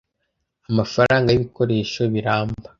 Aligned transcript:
Amafaranga 0.69 1.27
y 1.29 1.37
ibikoresho 1.39 2.01
biramba 2.13 2.63